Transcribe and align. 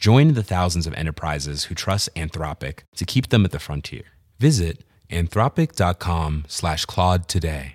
Join 0.00 0.32
the 0.32 0.42
thousands 0.42 0.86
of 0.86 0.94
enterprises 0.94 1.64
who 1.64 1.74
trust 1.74 2.08
Anthropic 2.16 2.84
to 2.96 3.04
keep 3.04 3.28
them 3.28 3.44
at 3.44 3.50
the 3.50 3.58
frontier. 3.58 4.04
Visit 4.38 4.82
anthropic.com 5.10 6.44
slash 6.48 6.86
Claude 6.86 7.28
today. 7.28 7.74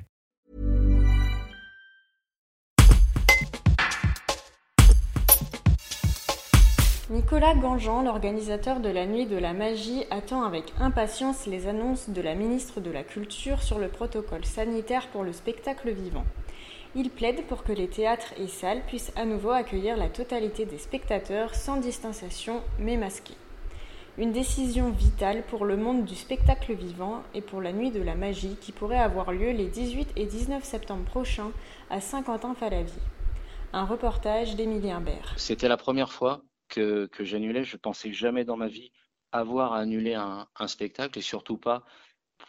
Nicolas 7.12 7.54
Gangean, 7.54 8.02
l'organisateur 8.02 8.80
de 8.80 8.90
la 8.90 9.06
Nuit 9.06 9.28
de 9.28 9.38
la 9.38 9.54
Magie, 9.54 10.06
attend 10.10 10.46
avec 10.46 10.74
impatience 10.80 11.46
les 11.46 11.68
annonces 11.68 12.10
de 12.10 12.22
la 12.22 12.34
ministre 12.34 12.82
de 12.82 12.90
la 12.90 13.04
Culture 13.04 13.62
sur 13.62 13.78
le 13.78 13.88
protocole 13.88 14.46
sanitaire 14.46 15.10
pour 15.10 15.24
le 15.24 15.32
spectacle 15.32 15.92
vivant. 15.92 16.26
Il 16.98 17.10
plaide 17.10 17.46
pour 17.48 17.64
que 17.64 17.74
les 17.74 17.90
théâtres 17.90 18.34
et 18.38 18.48
salles 18.48 18.82
puissent 18.88 19.12
à 19.18 19.26
nouveau 19.26 19.50
accueillir 19.50 19.98
la 19.98 20.08
totalité 20.08 20.66
des 20.66 20.78
spectateurs 20.78 21.54
sans 21.54 21.78
distanciation 21.78 22.64
mais 22.80 22.96
masqués. 22.96 23.36
Une 24.18 24.32
décision 24.32 24.92
vitale 24.92 25.44
pour 25.44 25.66
le 25.66 25.76
monde 25.76 26.06
du 26.06 26.16
spectacle 26.16 26.74
vivant 26.74 27.22
et 27.34 27.42
pour 27.42 27.62
la 27.62 27.74
nuit 27.74 27.92
de 27.92 28.02
la 28.02 28.16
magie 28.16 28.56
qui 28.62 28.72
pourrait 28.72 28.98
avoir 28.98 29.34
lieu 29.34 29.52
les 29.52 29.68
18 29.68 30.14
et 30.16 30.26
19 30.26 30.64
septembre 30.64 31.04
prochains 31.04 31.52
à 31.90 32.00
Saint-Quentin-Fallavier. 32.00 33.02
Un 33.74 33.84
reportage 33.84 34.56
d'Émilien 34.56 35.02
Bert. 35.02 35.34
C'était 35.36 35.68
la 35.68 35.76
première 35.76 36.14
fois 36.14 36.44
que, 36.70 37.10
j'annulais. 37.20 37.66
Je 37.66 37.76
pensais 37.76 38.14
jamais 38.14 38.46
dans 38.46 38.56
ma 38.56 38.70
vie 38.70 38.94
avoir 39.34 39.74
à 39.74 39.80
annuler 39.80 40.14
un, 40.14 40.48
spectacle 40.68 41.20
et 41.20 41.22
surtout 41.22 41.58
pas 41.58 41.84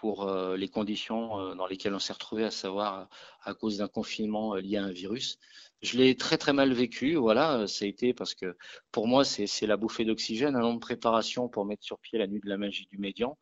pour 0.00 0.28
euh, 0.28 0.56
les 0.56 0.68
conditions 0.68 1.38
euh, 1.40 1.54
dans 1.54 1.66
lesquelles 1.66 1.94
on 1.94 1.98
s'est 1.98 2.12
retrouvé, 2.12 2.44
à 2.44 2.50
savoir 2.50 3.08
à 3.42 3.54
cause 3.54 3.78
d'un 3.78 3.88
confinement 3.88 4.54
euh, 4.54 4.60
lié 4.60 4.76
à 4.76 4.84
un 4.84 4.90
virus. 4.90 5.38
Je 5.82 5.98
l'ai 5.98 6.16
très 6.16 6.38
très 6.38 6.52
mal 6.52 6.72
vécu, 6.72 7.16
voilà, 7.16 7.66
ça 7.66 7.84
a 7.84 7.88
été 7.88 8.14
parce 8.14 8.34
que 8.34 8.56
pour 8.92 9.06
moi 9.06 9.24
c'est 9.24 9.66
la 9.66 9.76
bouffée 9.76 10.04
d'oxygène, 10.04 10.56
un 10.56 10.64
an 10.64 10.74
de 10.74 10.78
préparation 10.78 11.48
pour 11.48 11.66
mettre 11.66 11.84
sur 11.84 11.98
pied 11.98 12.18
la 12.18 12.26
nuit 12.26 12.40
de 12.42 12.48
la 12.48 12.56
magie 12.56 12.86
du 12.90 12.98
médian. 12.98 13.36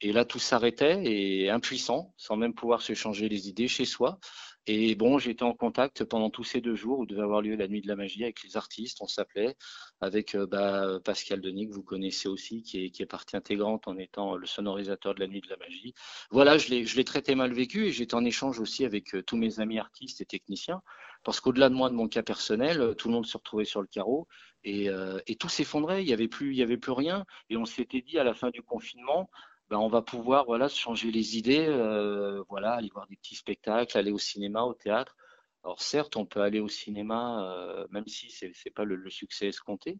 Et 0.00 0.12
là 0.12 0.24
tout 0.24 0.38
s'arrêtait 0.38 1.02
et 1.04 1.50
impuissant, 1.50 2.14
sans 2.16 2.36
même 2.36 2.54
pouvoir 2.54 2.80
se 2.80 2.94
changer 2.94 3.28
les 3.28 3.48
idées 3.48 3.68
chez 3.68 3.84
soi. 3.84 4.18
Et 4.66 4.94
bon, 4.94 5.18
j'étais 5.18 5.42
en 5.42 5.54
contact 5.54 6.04
pendant 6.04 6.28
tous 6.28 6.44
ces 6.44 6.60
deux 6.60 6.74
jours 6.74 6.98
où 6.98 7.06
devait 7.06 7.22
avoir 7.22 7.40
lieu 7.40 7.56
la 7.56 7.66
nuit 7.66 7.80
de 7.80 7.88
la 7.88 7.96
magie 7.96 8.22
avec 8.22 8.42
les 8.42 8.56
artistes. 8.56 8.98
On 9.00 9.06
s'appelait 9.06 9.56
avec 10.00 10.34
euh, 10.34 10.46
bah, 10.46 11.00
Pascal 11.02 11.40
Denis, 11.40 11.68
que 11.68 11.74
vous 11.74 11.82
connaissez 11.82 12.28
aussi, 12.28 12.62
qui 12.62 12.84
est, 12.84 12.90
qui 12.90 13.02
est, 13.02 13.06
partie 13.06 13.36
intégrante 13.36 13.88
en 13.88 13.96
étant 13.96 14.36
le 14.36 14.46
sonorisateur 14.46 15.14
de 15.14 15.20
la 15.20 15.28
nuit 15.28 15.40
de 15.40 15.48
la 15.48 15.56
magie. 15.56 15.94
Voilà, 16.30 16.58
je 16.58 16.68
l'ai 16.68 17.04
traité 17.04 17.34
mal 17.34 17.52
vécu 17.52 17.86
et 17.86 17.92
j'étais 17.92 18.14
en 18.14 18.24
échange 18.24 18.60
aussi 18.60 18.84
avec 18.84 19.14
euh, 19.14 19.22
tous 19.22 19.36
mes 19.36 19.60
amis 19.60 19.78
artistes 19.78 20.20
et 20.20 20.26
techniciens. 20.26 20.82
Parce 21.24 21.40
qu'au-delà 21.40 21.68
de 21.70 21.74
moi, 21.74 21.88
de 21.88 21.94
mon 21.94 22.08
cas 22.08 22.22
personnel, 22.22 22.80
euh, 22.80 22.94
tout 22.94 23.08
le 23.08 23.14
monde 23.14 23.26
se 23.26 23.36
retrouvait 23.36 23.64
sur 23.64 23.80
le 23.80 23.86
carreau 23.86 24.28
et, 24.62 24.88
et 25.26 25.36
tout 25.36 25.48
s'effondrait. 25.48 26.02
Il 26.02 26.06
n'y 26.06 26.12
avait 26.12 26.28
plus, 26.28 26.50
il 26.50 26.58
y 26.58 26.62
avait 26.62 26.76
plus 26.76 26.92
rien. 26.92 27.24
Et 27.48 27.56
on 27.56 27.64
s'était 27.64 28.02
dit 28.02 28.18
à 28.18 28.24
la 28.24 28.34
fin 28.34 28.50
du 28.50 28.60
confinement, 28.62 29.30
ben, 29.70 29.78
on 29.78 29.88
va 29.88 30.02
pouvoir 30.02 30.44
voilà 30.46 30.68
se 30.68 30.76
changer 30.76 31.12
les 31.12 31.38
idées, 31.38 31.66
euh, 31.68 32.42
voilà 32.48 32.72
aller 32.72 32.90
voir 32.92 33.06
des 33.06 33.16
petits 33.16 33.36
spectacles, 33.36 33.96
aller 33.96 34.10
au 34.10 34.18
cinéma, 34.18 34.62
au 34.64 34.74
théâtre. 34.74 35.16
Alors 35.62 35.80
certes, 35.80 36.16
on 36.16 36.26
peut 36.26 36.40
aller 36.40 36.58
au 36.58 36.68
cinéma, 36.68 37.44
euh, 37.44 37.86
même 37.90 38.06
si 38.08 38.30
c'est 38.30 38.48
n'est 38.48 38.72
pas 38.72 38.84
le, 38.84 39.08
succès 39.10 39.46
escompté, 39.46 39.98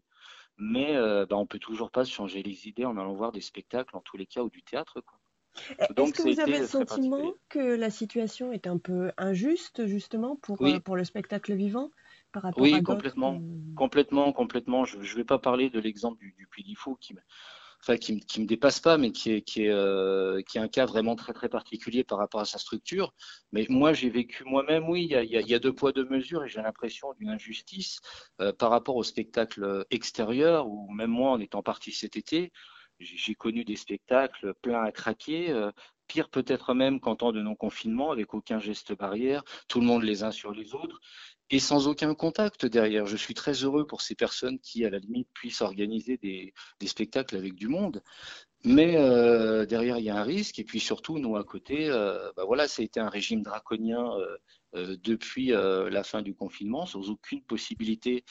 mais 0.57 0.95
euh, 0.97 1.25
ben, 1.25 1.37
on 1.37 1.45
peut 1.45 1.59
toujours 1.59 1.89
pas 1.89 2.03
se 2.03 2.11
changer 2.11 2.43
les 2.43 2.67
idées 2.67 2.83
en 2.83 2.97
allant 2.97 3.13
voir 3.13 3.31
des 3.31 3.41
spectacles, 3.41 3.95
en 3.95 4.01
tous 4.01 4.17
les 4.17 4.25
cas, 4.25 4.41
ou 4.41 4.49
du 4.49 4.61
théâtre. 4.61 5.01
Est-ce 5.79 6.13
que 6.13 6.21
vous 6.21 6.39
avez 6.39 6.59
le 6.59 6.67
sentiment 6.67 7.33
que 7.47 7.59
la 7.59 7.89
situation 7.89 8.51
est 8.51 8.67
un 8.67 8.77
peu 8.77 9.11
injuste 9.17 9.85
justement 9.85 10.35
pour, 10.37 10.57
pour 10.83 10.95
le 10.95 11.03
spectacle 11.03 11.53
vivant 11.53 11.91
par 12.31 12.43
rapport 12.43 12.63
oui, 12.63 12.81
complètement, 12.83 13.41
complètement, 13.75 14.31
complètement. 14.33 14.85
Je 14.85 14.97
ne 14.97 15.15
vais 15.15 15.25
pas 15.25 15.39
parler 15.39 15.69
de 15.69 15.79
l'exemple 15.79 16.17
du, 16.19 16.33
du 16.37 16.47
Puy 16.47 16.63
qui, 16.99 17.13
enfin 17.81 17.97
qui, 17.97 18.19
qui 18.19 18.41
me 18.41 18.45
dépasse 18.45 18.79
pas, 18.79 18.97
mais 18.97 19.11
qui 19.11 19.31
est, 19.31 19.41
qui 19.41 19.65
est, 19.65 19.69
euh, 19.71 20.41
qui 20.43 20.57
est 20.57 20.61
un 20.61 20.67
cas 20.67 20.85
vraiment 20.85 21.15
très 21.15 21.33
très 21.33 21.49
particulier 21.49 22.03
par 22.03 22.17
rapport 22.17 22.41
à 22.41 22.45
sa 22.45 22.57
structure. 22.57 23.13
Mais 23.51 23.65
moi, 23.69 23.93
j'ai 23.93 24.09
vécu 24.09 24.43
moi-même, 24.43 24.87
oui, 24.89 25.03
il 25.05 25.11
y 25.11 25.15
a, 25.15 25.23
y, 25.23 25.49
y 25.49 25.53
a, 25.53 25.59
deux 25.59 25.73
poids 25.73 25.91
deux 25.91 26.05
mesures, 26.05 26.43
et 26.43 26.49
j'ai 26.49 26.61
l'impression 26.61 27.13
d'une 27.13 27.29
injustice 27.29 27.99
euh, 28.39 28.53
par 28.53 28.69
rapport 28.69 28.95
au 28.95 29.03
spectacle 29.03 29.85
extérieur, 29.91 30.67
ou 30.67 30.91
même 30.91 31.11
moi, 31.11 31.31
en 31.31 31.39
étant 31.39 31.63
parti 31.63 31.91
cet 31.91 32.15
été, 32.17 32.51
j'ai 32.99 33.35
connu 33.35 33.63
des 33.65 33.75
spectacles 33.75 34.53
pleins 34.61 34.83
à 34.83 34.91
craquer. 34.91 35.49
Euh, 35.51 35.71
pire 36.07 36.29
peut-être 36.29 36.73
même 36.73 36.99
qu'en 36.99 37.15
temps 37.15 37.31
de 37.31 37.41
non-confinement, 37.41 38.11
avec 38.11 38.33
aucun 38.33 38.59
geste 38.59 38.95
barrière, 38.97 39.43
tout 39.69 39.79
le 39.79 39.85
monde 39.85 40.03
les 40.03 40.23
uns 40.23 40.31
sur 40.31 40.51
les 40.51 40.75
autres 40.75 40.99
et 41.51 41.59
sans 41.59 41.87
aucun 41.87 42.15
contact 42.15 42.65
derrière. 42.65 43.05
Je 43.05 43.17
suis 43.17 43.33
très 43.33 43.53
heureux 43.63 43.85
pour 43.85 44.01
ces 44.01 44.15
personnes 44.15 44.59
qui, 44.59 44.85
à 44.85 44.89
la 44.89 44.99
limite, 44.99 45.27
puissent 45.33 45.61
organiser 45.61 46.17
des, 46.17 46.53
spectacles 46.87 47.35
avec 47.35 47.55
du 47.55 47.67
monde. 47.67 48.01
Mais 48.63 48.95
euh, 48.95 49.65
derrière, 49.65 49.97
il 49.97 50.05
y 50.05 50.09
a 50.09 50.17
un 50.17 50.23
risque. 50.23 50.59
Et 50.59 50.63
puis 50.63 50.79
surtout, 50.79 51.17
nous, 51.17 51.35
à 51.35 51.43
côté, 51.43 51.89
euh, 51.89 52.31
bah 52.35 52.43
voilà, 52.45 52.67
ça 52.67 52.81
a 52.81 52.85
été 52.85 52.99
un 52.99 53.09
régime 53.09 53.41
draconien 53.41 54.11
euh, 54.75 54.97
depuis 55.03 55.47
la 55.47 56.03
fin 56.03 56.21
du 56.21 56.33
confinement, 56.35 56.85
sans 56.85 57.09
aucune 57.09 57.43
possibilité 57.43 58.23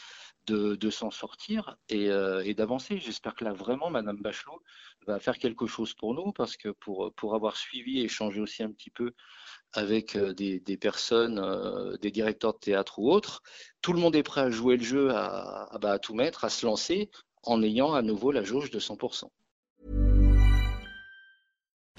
de, 0.47 0.91
s'en 0.91 1.11
sortir 1.11 1.77
et, 1.89 2.09
d'avancer. 2.55 2.99
J'espère 2.99 3.35
que 3.35 3.45
là, 3.45 3.53
vraiment, 3.53 3.91
Madame 3.91 4.17
Bachelot 4.17 4.63
va 5.07 5.19
faire 5.19 5.39
quelque 5.39 5.67
chose 5.67 5.95
pour 5.95 6.15
nous, 6.15 6.33
parce 6.33 6.57
que 6.57 6.71
pour, 6.71 7.35
avoir 7.35 7.57
suivi 7.57 8.01
et 8.01 8.05
échangé 8.05 8.41
aussi 8.41 8.63
un 8.63 8.73
petit 8.73 8.91
peu 8.91 9.13
avec 9.73 10.17
des, 10.17 10.77
personnes, 10.81 11.99
des 12.01 12.11
directeurs 12.11 12.55
de 12.55 12.59
théâtre 12.59 12.99
ou 12.99 13.10
tout 13.83 13.93
le 13.93 13.99
monde 13.99 14.15
est 14.15 14.23
prêt 14.23 14.43
à 14.43 14.51
jouer 14.51 14.77
le 14.77 14.85
jeu, 14.85 15.09
bah, 15.09 15.69
à 15.93 15.99
tout 15.99 16.15
mettre, 16.15 16.45
à 16.45 16.51
se 16.51 16.65
lancer 16.67 17.11
en 17.43 17.63
ayant 17.63 17.95
à 17.95 18.03
nouveau 18.03 18.31
la 18.31 18.45
jauge 18.45 18.71
de 18.71 18.79
100%. 18.79 19.31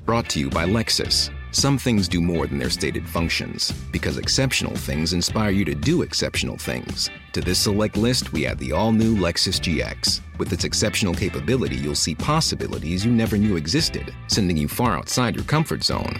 Brought 0.06 0.30
to 0.30 0.40
you 0.40 0.50
by 0.50 0.66
Lexus. 0.66 1.30
Some 1.52 1.78
things 1.78 2.08
do 2.08 2.22
more 2.22 2.48
than 2.48 2.58
their 2.58 2.72
stated 2.72 3.08
functions, 3.08 3.72
because 3.92 4.18
exceptional 4.18 4.76
things 4.76 5.14
inspire 5.14 5.52
you 5.52 5.64
to 5.66 5.76
do 5.76 6.02
exceptional 6.02 6.58
things. 6.58 7.10
To 7.34 7.42
this 7.42 7.60
select 7.60 7.98
list, 7.98 8.34
we 8.34 8.48
add 8.48 8.58
the 8.58 8.72
all 8.72 8.92
new 8.92 9.16
Lexus 9.16 9.60
GX. 9.60 10.22
With 10.40 10.54
its 10.54 10.64
exceptional 10.64 11.14
capability, 11.14 11.76
you'll 11.76 11.94
see 11.94 12.16
possibilities 12.16 13.06
you 13.06 13.12
never 13.12 13.38
knew 13.38 13.58
existed, 13.58 14.14
sending 14.28 14.58
you 14.58 14.68
far 14.68 14.98
outside 14.98 15.36
your 15.36 15.46
comfort 15.46 15.84
zone. 15.84 16.20